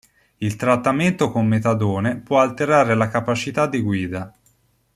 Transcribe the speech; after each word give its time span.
Il 0.37 0.55
trattamento 0.55 1.29
con 1.29 1.45
metadone 1.45 2.15
può 2.17 2.39
alterare 2.39 2.95
la 2.95 3.07
capacità 3.07 3.67
di 3.67 3.81
guida. 3.81 4.35